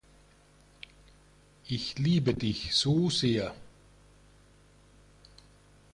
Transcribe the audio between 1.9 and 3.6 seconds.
liebe dich so sehr.